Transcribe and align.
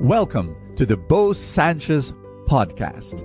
Welcome 0.00 0.54
to 0.76 0.86
the 0.86 0.96
Bo 0.96 1.32
Sanchez 1.32 2.12
podcast. 2.46 3.22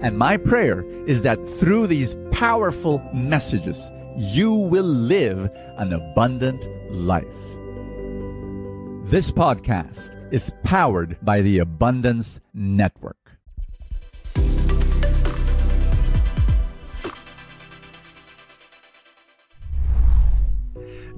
And 0.00 0.16
my 0.16 0.38
prayer 0.38 0.82
is 1.06 1.22
that 1.22 1.36
through 1.58 1.86
these 1.86 2.16
powerful 2.30 3.06
messages, 3.12 3.92
you 4.16 4.54
will 4.54 4.86
live 4.86 5.50
an 5.76 5.92
abundant 5.92 6.66
life. 6.90 7.26
This 9.04 9.30
podcast 9.30 10.16
is 10.32 10.50
powered 10.62 11.18
by 11.20 11.42
the 11.42 11.58
Abundance 11.58 12.40
Network. 12.54 13.32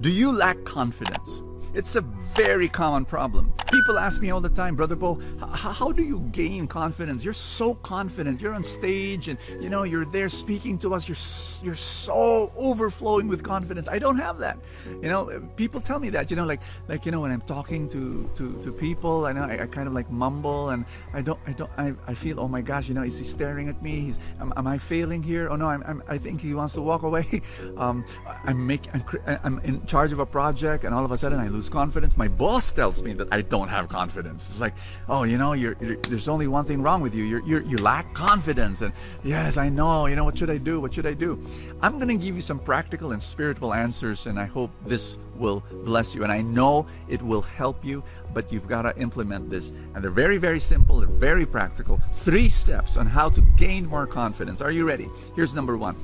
Do 0.01 0.11
you 0.11 0.33
lack 0.33 0.65
confidence? 0.65 1.43
It's 1.75 1.95
a 1.95 2.01
very 2.01 2.69
common 2.69 3.05
problem. 3.05 3.53
People 3.71 3.99
ask 3.99 4.23
me 4.23 4.31
all 4.31 4.41
the 4.41 4.49
time, 4.49 4.77
Brother 4.77 4.97
Bo, 4.97 5.21
how 5.53 5.91
do 5.91 6.03
you 6.03 6.21
gain 6.33 6.67
confidence? 6.67 7.25
You're 7.25 7.33
so 7.33 7.75
confident. 7.75 8.41
You're 8.41 8.55
on 8.55 8.63
stage 8.63 9.29
and 9.29 9.39
you 9.61 9.69
know 9.69 9.83
you're 9.83 10.05
there 10.05 10.29
speaking 10.29 10.79
to 10.79 10.95
us. 10.95 11.09
You're 11.09 11.67
you're 11.67 11.75
so 11.75 12.51
overflowing 12.57 13.29
with 13.29 13.43
confidence. 13.43 13.89
I 13.89 13.99
don't 13.99 14.19
have 14.19 14.39
that. 14.39 14.59
You 15.03 15.09
know, 15.09 15.43
people 15.57 15.81
tell 15.81 15.99
me 15.99 16.11
that. 16.11 16.31
You 16.31 16.37
know, 16.37 16.45
like 16.45 16.61
like 16.89 17.07
you 17.07 17.13
know 17.13 17.21
when 17.21 17.33
I'm 17.33 17.41
talking 17.41 17.89
to 17.89 18.31
to, 18.37 18.61
to 18.63 18.73
people, 18.73 19.27
I 19.27 19.33
know 19.33 19.43
I, 19.43 19.63
I 19.63 19.67
kind 19.67 19.89
of 19.89 19.95
like 19.95 20.11
mumble 20.11 20.71
and 20.71 20.85
I 21.13 21.23
don't 21.23 21.41
I 21.47 21.53
don't 21.53 21.71
I, 21.77 21.95
I 22.07 22.15
feel 22.15 22.41
oh 22.41 22.49
my 22.49 22.61
gosh, 22.61 22.89
you 22.89 22.95
know, 22.95 23.03
is 23.03 23.19
he 23.19 23.25
staring 23.25 23.69
at 23.69 23.83
me? 23.83 24.01
He's 24.01 24.21
am, 24.41 24.53
am 24.57 24.67
I 24.67 24.79
failing 24.79 25.23
here? 25.23 25.49
Oh 25.49 25.57
no, 25.57 25.67
I'm, 25.67 25.83
I'm 25.87 26.03
I 26.09 26.19
think 26.19 26.41
he 26.41 26.55
wants 26.55 26.75
to 26.75 26.83
walk 26.83 27.03
away. 27.03 27.43
um, 27.77 28.05
I'm 28.45 28.67
making 28.67 28.93
I'm, 29.27 29.39
I'm 29.45 29.59
in 29.61 29.85
charge 29.87 30.13
of 30.13 30.19
a 30.19 30.27
project 30.27 30.85
and 30.85 30.95
all 30.95 31.05
of 31.05 31.11
a 31.11 31.17
sudden 31.17 31.41
I 31.41 31.49
lose 31.49 31.69
confidence. 31.69 32.17
My 32.17 32.29
boss 32.29 32.73
tells 32.73 33.03
me 33.03 33.13
that 33.15 33.29
I 33.33 33.43
don't 33.43 33.66
have 33.69 33.89
confidence. 33.89 34.51
It's 34.51 34.61
like, 34.61 34.75
oh, 35.09 35.25
you 35.25 35.39
know, 35.39 35.53
you're, 35.53 35.77
you're, 35.81 35.97
there's 35.97 36.29
only 36.29 36.47
one 36.47 36.65
thing 36.65 36.83
wrong 36.83 37.01
with 37.01 37.15
you. 37.15 37.25
You're, 37.25 37.43
you're, 37.45 37.63
you 37.63 37.77
lack 37.79 38.13
confidence. 38.15 38.83
And 38.83 38.93
yes, 39.23 39.57
I 39.57 39.69
know. 39.69 40.07
You 40.07 40.17
know, 40.17 40.25
what 40.25 40.39
should 40.39 40.51
I 40.51 40.59
do? 40.59 40.81
What 40.81 40.95
should 40.95 41.07
I 41.07 41.15
do? 41.15 41.45
I'm 41.83 41.99
going 41.99 42.09
to 42.09 42.17
give 42.17 42.35
you 42.35 42.41
some 42.41 42.59
practical 42.59 43.13
and 43.13 43.23
spiritual 43.23 43.75
answers, 43.75 44.27
and 44.27 44.39
I 44.39 44.45
hope 44.45 44.71
this 44.87 45.19
will 45.37 45.63
bless 45.85 46.15
you. 46.15 46.23
And 46.23 46.33
I 46.33 46.43
know 46.43 46.87
it 47.09 47.23
will 47.23 47.43
help 47.43 47.85
you, 47.85 48.03
but 48.33 48.53
you've 48.53 48.69
got 48.69 48.83
to 48.83 48.97
implement 48.99 49.51
this. 49.51 49.73
And 49.95 50.03
they're 50.03 50.11
very, 50.11 50.39
very 50.39 50.61
simple. 50.61 51.01
They're 51.01 51.09
very 51.09 51.47
practical. 51.47 52.01
Three 52.13 52.49
steps 52.49 52.97
on 52.97 53.07
how 53.07 53.29
to 53.31 53.41
gain 53.57 53.87
more 53.87 54.07
confidence. 54.07 54.63
Are 54.63 54.71
you 54.71 54.87
ready? 54.87 55.09
Here's 55.35 55.55
number 55.55 55.77
one. 55.77 55.97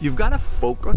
You've 0.00 0.16
got 0.16 0.30
to 0.30 0.38
focus 0.38 0.96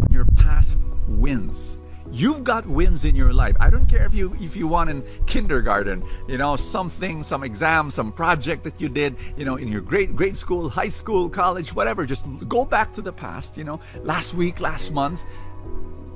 on 0.00 0.12
your 0.12 0.24
past 0.36 0.80
wins. 1.08 1.78
You've 2.10 2.42
got 2.42 2.66
wins 2.66 3.04
in 3.04 3.14
your 3.14 3.32
life. 3.32 3.56
I 3.60 3.70
don't 3.70 3.86
care 3.86 4.06
if 4.06 4.14
you 4.14 4.34
if 4.40 4.56
you 4.56 4.66
won 4.66 4.88
in 4.88 5.04
kindergarten, 5.26 6.02
you 6.26 6.38
know, 6.38 6.56
something, 6.56 7.22
some 7.22 7.44
exam, 7.44 7.90
some 7.90 8.12
project 8.12 8.64
that 8.64 8.80
you 8.80 8.88
did, 8.88 9.16
you 9.36 9.44
know, 9.44 9.56
in 9.56 9.68
your 9.68 9.82
grade 9.82 10.16
grade 10.16 10.36
school, 10.36 10.68
high 10.68 10.88
school, 10.88 11.28
college, 11.28 11.74
whatever. 11.74 12.06
Just 12.06 12.26
go 12.48 12.64
back 12.64 12.94
to 12.94 13.02
the 13.02 13.12
past, 13.12 13.56
you 13.56 13.64
know, 13.64 13.80
last 14.02 14.34
week, 14.34 14.60
last 14.60 14.92
month. 14.92 15.22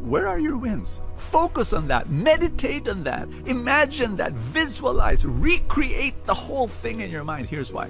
Where 0.01 0.27
are 0.27 0.39
your 0.41 0.57
wins? 0.57 1.01
Focus 1.15 1.73
on 1.73 1.87
that. 1.89 2.11
Meditate 2.11 2.89
on 2.89 3.05
that. 3.05 3.29
Imagine 3.47 4.17
that. 4.17 4.33
Visualize. 4.33 5.25
Recreate 5.25 6.25
the 6.25 6.35
whole 6.35 6.67
thing 6.67 7.01
in 7.01 7.11
your 7.11 7.23
mind. 7.23 7.47
Here's 7.47 7.73
why. 7.73 7.89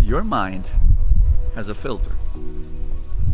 Your 0.00 0.22
mind 0.22 0.68
has 1.54 1.68
a 1.70 1.74
filter. 1.74 2.12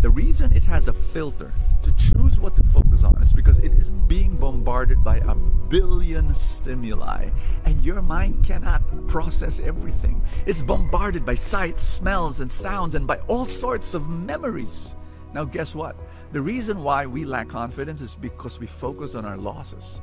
The 0.01 0.11
reason 0.11 0.53
it 0.53 0.65
has 0.67 0.87
a 0.87 0.93
filter 0.93 1.53
to 1.87 1.93
choose 1.93 2.41
what 2.41 2.57
to 2.57 2.65
focus 2.65 3.05
on 3.05 3.17
is 3.23 3.33
because 3.33 3.59
it 3.59 3.73
is 3.73 3.93
being 4.09 4.37
bombarded 4.37 5.05
by 5.05 5.19
a 5.19 5.37
billion 5.37 6.35
stimuli 6.35 7.31
and 7.65 7.85
your 7.85 8.03
mind 8.03 8.45
cannot 8.45 8.83
process 9.07 9.61
everything. 9.61 10.21
It's 10.47 10.65
bombarded 10.65 11.25
by 11.25 11.37
sights, 11.37 11.85
smells, 11.85 12.41
and 12.41 12.51
sounds 12.51 12.97
and 12.97 13.07
by 13.07 13.19
all 13.29 13.47
sorts 13.47 13.95
of 13.95 14.11
memories. 14.11 14.97
Now, 15.33 15.45
guess 15.45 15.77
what? 15.77 15.97
The 16.33 16.43
reason 16.43 16.83
why 16.83 17.07
we 17.07 17.25
lack 17.25 17.49
confidence 17.51 18.01
is 18.01 18.17
because 18.17 18.59
we 18.59 18.67
focus 18.67 19.15
on 19.15 19.25
our 19.25 19.37
losses. 19.37 20.01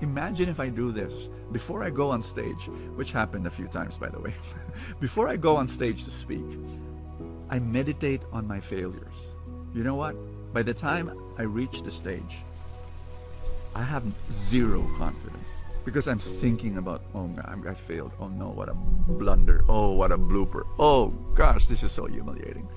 Imagine 0.00 0.48
if 0.48 0.60
I 0.60 0.68
do 0.68 0.92
this 0.92 1.30
before 1.50 1.82
I 1.82 1.90
go 1.90 2.10
on 2.10 2.22
stage, 2.22 2.66
which 2.94 3.10
happened 3.10 3.48
a 3.48 3.50
few 3.50 3.66
times, 3.66 3.98
by 3.98 4.08
the 4.08 4.20
way. 4.20 4.34
before 5.00 5.26
I 5.26 5.36
go 5.36 5.56
on 5.56 5.66
stage 5.66 6.04
to 6.04 6.12
speak, 6.12 6.46
I 7.50 7.58
meditate 7.58 8.22
on 8.30 8.46
my 8.46 8.60
failures. 8.60 9.34
You 9.74 9.82
know 9.82 9.96
what? 9.96 10.14
By 10.52 10.62
the 10.62 10.74
time 10.74 11.10
I 11.36 11.42
reach 11.42 11.82
the 11.82 11.90
stage, 11.90 12.42
I 13.74 13.82
have 13.82 14.04
zero 14.30 14.88
confidence 14.96 15.62
because 15.84 16.08
I'm 16.08 16.18
thinking 16.18 16.78
about, 16.78 17.02
oh 17.14 17.30
I 17.44 17.74
failed. 17.74 18.12
Oh 18.18 18.28
no, 18.28 18.48
what 18.48 18.68
a 18.68 18.74
blunder. 18.74 19.64
Oh, 19.68 19.92
what 19.92 20.12
a 20.12 20.18
blooper. 20.18 20.66
Oh 20.78 21.08
gosh, 21.34 21.66
this 21.66 21.82
is 21.82 21.92
so 21.92 22.06
humiliating. 22.06 22.68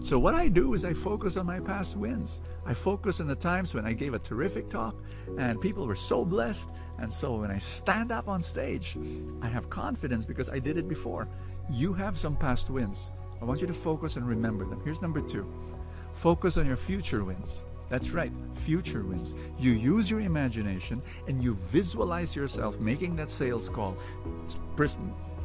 So, 0.00 0.18
what 0.18 0.34
I 0.34 0.48
do 0.48 0.74
is 0.74 0.84
I 0.84 0.92
focus 0.92 1.36
on 1.36 1.46
my 1.46 1.60
past 1.60 1.96
wins. 1.96 2.40
I 2.64 2.74
focus 2.74 3.20
on 3.20 3.28
the 3.28 3.36
times 3.36 3.72
when 3.72 3.86
I 3.86 3.92
gave 3.92 4.14
a 4.14 4.18
terrific 4.18 4.68
talk 4.68 4.96
and 5.38 5.60
people 5.60 5.86
were 5.86 5.94
so 5.94 6.24
blessed. 6.24 6.70
And 6.98 7.12
so, 7.12 7.36
when 7.36 7.50
I 7.50 7.58
stand 7.58 8.10
up 8.10 8.28
on 8.28 8.42
stage, 8.42 8.98
I 9.42 9.48
have 9.48 9.70
confidence 9.70 10.26
because 10.26 10.50
I 10.50 10.58
did 10.58 10.76
it 10.76 10.88
before. 10.88 11.28
You 11.70 11.92
have 11.92 12.18
some 12.18 12.36
past 12.36 12.68
wins. 12.68 13.12
I 13.40 13.44
want 13.44 13.60
you 13.60 13.66
to 13.66 13.72
focus 13.72 14.16
and 14.16 14.26
remember 14.26 14.64
them. 14.64 14.80
Here's 14.84 15.02
number 15.02 15.20
two 15.20 15.46
Focus 16.16 16.56
on 16.56 16.66
your 16.66 16.76
future 16.76 17.24
wins. 17.24 17.62
That's 17.90 18.10
right, 18.10 18.32
future 18.52 19.04
wins. 19.04 19.34
You 19.58 19.72
use 19.72 20.10
your 20.10 20.20
imagination 20.20 21.02
and 21.28 21.44
you 21.44 21.54
visualize 21.54 22.34
yourself 22.34 22.80
making 22.80 23.14
that 23.16 23.30
sales 23.30 23.68
call, 23.68 23.96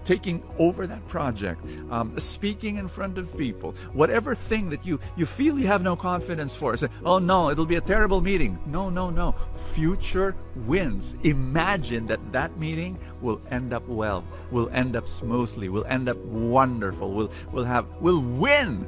taking 0.05 0.41
over 0.57 0.87
that 0.87 1.05
project, 1.09 1.63
um, 1.91 2.17
speaking 2.17 2.77
in 2.77 2.87
front 2.87 3.17
of 3.17 3.37
people, 3.37 3.73
whatever 3.91 4.33
thing 4.33 4.69
that 4.69 4.85
you, 4.85 4.97
you 5.17 5.25
feel 5.25 5.59
you 5.59 5.67
have 5.67 5.83
no 5.83 5.95
confidence 5.95 6.55
for. 6.55 6.75
Say, 6.77 6.87
oh 7.03 7.19
no, 7.19 7.49
it'll 7.49 7.65
be 7.65 7.75
a 7.75 7.81
terrible 7.81 8.21
meeting. 8.21 8.57
No, 8.65 8.89
no, 8.89 9.09
no. 9.09 9.35
Future 9.53 10.35
wins. 10.55 11.17
Imagine 11.23 12.07
that 12.07 12.31
that 12.31 12.57
meeting 12.57 12.97
will 13.19 13.41
end 13.51 13.73
up 13.73 13.85
well, 13.89 14.23
will 14.51 14.69
end 14.69 14.95
up 14.95 15.09
smoothly, 15.09 15.67
will 15.67 15.85
end 15.85 16.07
up 16.07 16.17
wonderful, 16.17 17.11
will, 17.11 17.31
will 17.51 17.65
have, 17.65 17.85
will 17.99 18.21
win. 18.21 18.87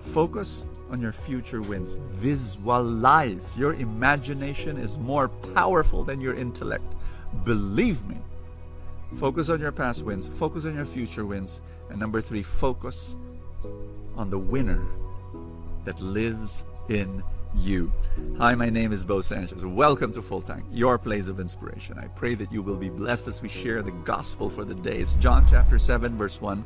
Focus 0.00 0.64
on 0.92 1.00
your 1.00 1.12
future 1.12 1.62
wins. 1.62 1.98
Visualize. 2.10 3.56
Your 3.56 3.74
imagination 3.74 4.76
is 4.76 4.98
more 4.98 5.28
powerful 5.28 6.04
than 6.04 6.20
your 6.20 6.34
intellect. 6.34 6.84
Believe 7.44 8.04
me. 8.06 8.18
Focus 9.16 9.48
on 9.48 9.60
your 9.60 9.72
past 9.72 10.02
wins, 10.02 10.28
focus 10.28 10.64
on 10.64 10.74
your 10.74 10.84
future 10.84 11.26
wins. 11.26 11.60
And 11.90 11.98
number 11.98 12.20
three, 12.20 12.42
focus 12.42 13.16
on 14.16 14.30
the 14.30 14.38
winner 14.38 14.82
that 15.84 16.00
lives 16.00 16.64
in 16.88 17.22
you. 17.54 17.92
Hi, 18.38 18.54
my 18.54 18.70
name 18.70 18.92
is 18.92 19.04
Bo 19.04 19.20
Sanchez. 19.20 19.64
Welcome 19.64 20.12
to 20.12 20.22
Full 20.22 20.40
Tank, 20.40 20.64
your 20.72 20.98
place 20.98 21.26
of 21.26 21.40
inspiration. 21.40 21.98
I 21.98 22.06
pray 22.08 22.34
that 22.34 22.50
you 22.50 22.62
will 22.62 22.76
be 22.76 22.88
blessed 22.88 23.28
as 23.28 23.42
we 23.42 23.48
share 23.48 23.82
the 23.82 23.90
gospel 23.90 24.48
for 24.48 24.64
the 24.64 24.74
day. 24.74 24.98
It's 24.98 25.14
John 25.14 25.46
chapter 25.48 25.78
7, 25.78 26.16
verse 26.16 26.40
1 26.40 26.64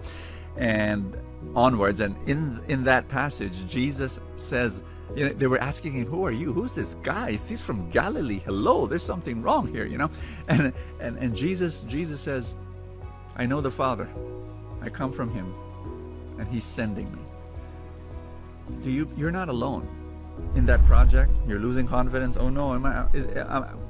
and 0.56 1.16
onwards. 1.54 2.00
And 2.00 2.16
in 2.28 2.60
in 2.68 2.84
that 2.84 3.08
passage, 3.08 3.66
Jesus 3.66 4.20
says, 4.36 4.82
you 5.14 5.26
know, 5.26 5.32
they 5.32 5.46
were 5.46 5.60
asking 5.60 5.92
him, 5.92 6.06
"Who 6.06 6.24
are 6.26 6.32
you? 6.32 6.52
Who's 6.52 6.74
this 6.74 6.96
guy? 7.02 7.32
He's 7.32 7.62
from 7.62 7.88
Galilee. 7.90 8.40
Hello, 8.44 8.86
there's 8.86 9.04
something 9.04 9.42
wrong 9.42 9.68
here, 9.68 9.86
you 9.86 9.98
know." 9.98 10.10
And 10.48 10.72
and 11.00 11.18
and 11.18 11.36
Jesus 11.36 11.82
Jesus 11.82 12.20
says, 12.20 12.54
"I 13.36 13.46
know 13.46 13.60
the 13.60 13.70
Father. 13.70 14.08
I 14.82 14.90
come 14.90 15.12
from 15.12 15.30
Him, 15.30 15.54
and 16.38 16.48
He's 16.48 16.64
sending 16.64 17.10
me." 17.12 17.22
Do 18.82 18.90
you? 18.90 19.08
You're 19.16 19.30
not 19.30 19.48
alone 19.48 20.05
in 20.54 20.66
that 20.66 20.84
project. 20.86 21.32
You're 21.46 21.60
losing 21.60 21.86
confidence. 21.86 22.36
Oh 22.36 22.48
no, 22.48 22.74
am 22.74 22.86
I 22.86 23.06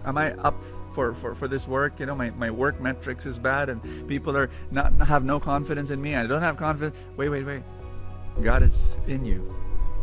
am 0.04 0.18
I 0.18 0.32
up 0.34 0.62
for, 0.92 1.14
for, 1.14 1.34
for 1.34 1.48
this 1.48 1.68
work? 1.68 2.00
You 2.00 2.06
know, 2.06 2.14
my, 2.14 2.30
my 2.30 2.50
work 2.50 2.80
metrics 2.80 3.26
is 3.26 3.38
bad, 3.38 3.68
and 3.68 4.08
people 4.08 4.36
are 4.36 4.50
not 4.70 4.92
have 5.06 5.24
no 5.24 5.40
confidence 5.40 5.90
in 5.90 6.00
me. 6.00 6.14
I 6.14 6.26
don't 6.26 6.42
have 6.42 6.56
confidence. 6.56 6.96
Wait, 7.16 7.28
wait, 7.28 7.44
wait. 7.44 7.62
God 8.42 8.62
is 8.62 8.98
in 9.06 9.24
you. 9.24 9.54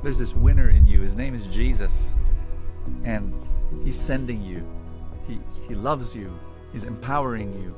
There's 0.02 0.18
this 0.18 0.36
winner 0.36 0.70
in 0.70 0.86
you. 0.86 1.02
His 1.02 1.16
name 1.16 1.36
is 1.36 1.48
Jesus, 1.48 2.10
and 3.04 3.34
He's 3.84 4.00
sending 4.00 4.42
you. 4.42 4.66
He 5.28 5.40
He 5.68 5.76
loves 5.76 6.16
you. 6.16 6.38
He's 6.72 6.86
empowering 6.86 7.54
you. 7.62 7.76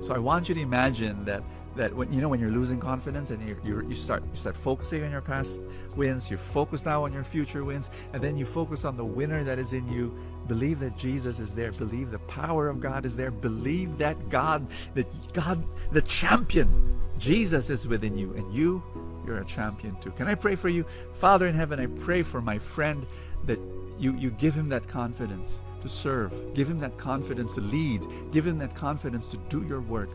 So 0.00 0.14
I 0.14 0.18
want 0.18 0.48
you 0.48 0.54
to 0.54 0.60
imagine 0.60 1.24
that 1.24 1.42
that 1.78 1.94
when 1.94 2.12
you 2.12 2.20
know 2.20 2.28
when 2.28 2.40
you're 2.40 2.50
losing 2.50 2.78
confidence 2.78 3.30
and 3.30 3.40
you 3.48 3.56
you 3.88 3.94
start 3.94 4.22
you 4.30 4.36
start 4.36 4.56
focusing 4.56 5.04
on 5.04 5.10
your 5.10 5.20
past 5.20 5.60
wins, 5.96 6.30
you 6.30 6.36
focus 6.36 6.84
now 6.84 7.04
on 7.04 7.12
your 7.12 7.24
future 7.24 7.64
wins, 7.64 7.90
and 8.12 8.22
then 8.22 8.36
you 8.36 8.44
focus 8.44 8.84
on 8.84 8.96
the 8.96 9.04
winner 9.04 9.42
that 9.44 9.58
is 9.58 9.72
in 9.72 9.90
you. 9.90 10.14
Believe 10.46 10.80
that 10.80 10.96
Jesus 10.96 11.38
is 11.38 11.54
there. 11.54 11.72
Believe 11.72 12.10
the 12.10 12.18
power 12.20 12.68
of 12.68 12.80
God 12.80 13.06
is 13.06 13.16
there. 13.16 13.30
Believe 13.30 13.96
that 13.98 14.28
God, 14.28 14.66
that 14.94 15.06
God, 15.32 15.64
the 15.92 16.02
champion, 16.02 17.00
Jesus 17.18 17.70
is 17.70 17.88
within 17.88 18.18
you, 18.18 18.34
and 18.34 18.52
you 18.52 18.82
you're 19.24 19.38
a 19.38 19.44
champion 19.44 19.94
too. 20.00 20.10
Can 20.12 20.26
I 20.26 20.34
pray 20.34 20.54
for 20.54 20.68
you? 20.68 20.84
Father 21.14 21.46
in 21.46 21.54
heaven, 21.54 21.78
I 21.78 21.86
pray 21.86 22.22
for 22.22 22.40
my 22.40 22.58
friend 22.58 23.06
that 23.44 23.60
you, 23.98 24.16
you 24.16 24.30
give 24.30 24.54
him 24.54 24.68
that 24.70 24.88
confidence 24.88 25.62
to 25.80 25.88
serve, 25.88 26.54
give 26.54 26.68
him 26.68 26.80
that 26.80 26.96
confidence 26.96 27.54
to 27.56 27.60
lead, 27.60 28.06
give 28.32 28.46
him 28.46 28.58
that 28.58 28.74
confidence 28.74 29.28
to 29.28 29.36
do 29.48 29.64
your 29.66 29.80
work. 29.80 30.08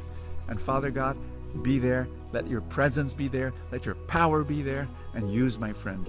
And 0.47 0.59
Father 0.59 0.89
God, 0.89 1.17
be 1.61 1.79
there. 1.79 2.07
Let 2.31 2.47
your 2.47 2.61
presence 2.61 3.13
be 3.13 3.27
there. 3.27 3.53
Let 3.71 3.85
your 3.85 3.95
power 3.95 4.43
be 4.43 4.61
there. 4.61 4.87
And 5.13 5.31
use 5.31 5.59
my 5.59 5.71
friend 5.71 6.07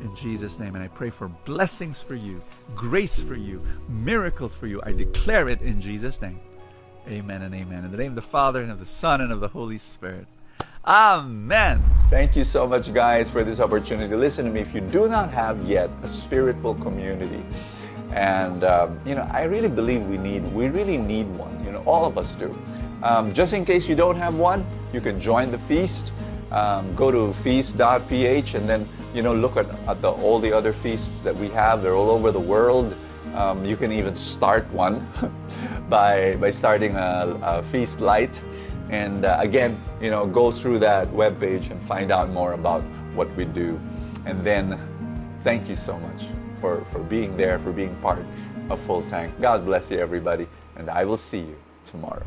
in 0.00 0.14
Jesus' 0.14 0.58
name. 0.58 0.74
And 0.74 0.82
I 0.82 0.88
pray 0.88 1.10
for 1.10 1.28
blessings 1.28 2.02
for 2.02 2.14
you, 2.14 2.42
grace 2.74 3.20
for 3.20 3.36
you, 3.36 3.62
miracles 3.88 4.54
for 4.54 4.66
you. 4.66 4.80
I 4.84 4.92
declare 4.92 5.48
it 5.48 5.60
in 5.60 5.80
Jesus' 5.80 6.20
name. 6.22 6.40
Amen 7.08 7.42
and 7.42 7.54
amen. 7.54 7.84
In 7.84 7.90
the 7.90 7.96
name 7.96 8.12
of 8.12 8.16
the 8.16 8.22
Father 8.22 8.62
and 8.62 8.72
of 8.72 8.80
the 8.80 8.86
Son 8.86 9.20
and 9.20 9.32
of 9.32 9.40
the 9.40 9.48
Holy 9.48 9.78
Spirit. 9.78 10.26
Amen. 10.86 11.82
Thank 12.10 12.36
you 12.36 12.44
so 12.44 12.66
much, 12.66 12.92
guys, 12.92 13.28
for 13.28 13.42
this 13.42 13.60
opportunity. 13.60 14.14
Listen 14.14 14.44
to 14.44 14.50
me. 14.50 14.60
If 14.60 14.74
you 14.74 14.80
do 14.80 15.08
not 15.08 15.30
have 15.30 15.62
yet 15.64 15.90
a 16.02 16.06
spiritual 16.06 16.74
community, 16.76 17.42
and 18.12 18.62
um, 18.64 18.98
you 19.04 19.14
know, 19.14 19.28
I 19.32 19.44
really 19.44 19.68
believe 19.68 20.06
we 20.06 20.16
need, 20.16 20.46
we 20.52 20.68
really 20.68 20.96
need 20.96 21.26
one. 21.36 21.64
You 21.64 21.72
know, 21.72 21.82
all 21.84 22.04
of 22.04 22.16
us 22.16 22.34
do. 22.36 22.56
Um, 23.02 23.34
just 23.34 23.52
in 23.52 23.64
case 23.64 23.88
you 23.88 23.94
don't 23.94 24.16
have 24.16 24.36
one, 24.36 24.64
you 24.96 25.02
can 25.02 25.20
join 25.20 25.50
the 25.50 25.58
feast. 25.58 26.14
Um, 26.50 26.94
go 26.94 27.10
to 27.10 27.32
feast.ph 27.34 28.54
and 28.54 28.68
then 28.68 28.88
you 29.12 29.22
know 29.22 29.34
look 29.34 29.56
at, 29.56 29.66
at 29.88 30.00
the, 30.00 30.10
all 30.10 30.38
the 30.38 30.52
other 30.52 30.72
feasts 30.72 31.20
that 31.20 31.36
we 31.36 31.48
have. 31.50 31.82
They're 31.82 31.94
all 31.94 32.10
over 32.10 32.32
the 32.32 32.40
world. 32.54 32.96
Um, 33.34 33.64
you 33.66 33.76
can 33.76 33.92
even 33.92 34.14
start 34.16 34.64
one 34.72 35.06
by 35.90 36.36
by 36.36 36.50
starting 36.50 36.96
a, 36.96 37.38
a 37.42 37.62
feast 37.64 38.00
light. 38.00 38.40
And 38.88 39.24
uh, 39.24 39.36
again, 39.40 39.78
you 40.00 40.10
know, 40.10 40.26
go 40.26 40.50
through 40.50 40.78
that 40.78 41.10
web 41.10 41.38
page 41.38 41.70
and 41.70 41.80
find 41.82 42.10
out 42.10 42.30
more 42.30 42.52
about 42.52 42.82
what 43.14 43.28
we 43.36 43.44
do. 43.44 43.80
And 44.24 44.42
then, 44.44 44.78
thank 45.42 45.68
you 45.68 45.76
so 45.76 45.98
much 45.98 46.26
for, 46.60 46.84
for 46.92 47.00
being 47.02 47.36
there, 47.36 47.58
for 47.58 47.72
being 47.72 47.94
part 47.96 48.24
of 48.70 48.80
Full 48.80 49.02
Tank. 49.02 49.40
God 49.40 49.64
bless 49.64 49.90
you, 49.90 49.98
everybody, 49.98 50.46
and 50.76 50.88
I 50.88 51.04
will 51.04 51.16
see 51.16 51.40
you 51.40 51.56
tomorrow. 51.84 52.26